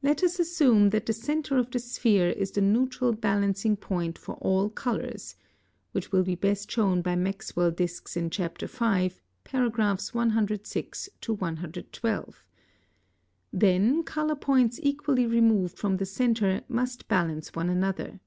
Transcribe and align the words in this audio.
(76) 0.00 0.02
Let 0.02 0.22
us 0.28 0.38
assume 0.40 0.90
that 0.90 1.06
the 1.06 1.12
centre 1.12 1.58
of 1.58 1.70
the 1.70 1.78
sphere 1.78 2.28
is 2.30 2.50
the 2.50 2.60
natural 2.60 3.12
balancing 3.12 3.76
point 3.76 4.18
for 4.18 4.34
all 4.40 4.68
colors 4.68 5.36
(which 5.92 6.10
will 6.10 6.24
be 6.24 6.34
best 6.34 6.68
shown 6.68 7.02
by 7.02 7.14
Maxwell 7.14 7.70
discs 7.70 8.16
in 8.16 8.30
Chapter 8.30 8.66
V., 8.66 9.12
paragraphs 9.44 10.12
106 10.12 11.08
112), 11.24 12.44
then 13.52 14.02
color 14.02 14.34
points 14.34 14.80
equally 14.82 15.24
removed 15.24 15.78
from 15.78 15.98
the 15.98 16.06
centre 16.06 16.62
must 16.68 17.06
balance 17.06 17.54
one 17.54 17.68
another. 17.70 18.18